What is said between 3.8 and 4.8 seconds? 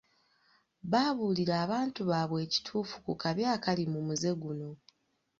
mu muze guno.